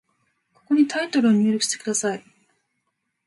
[0.55, 2.25] ここにタイトルを入力してください。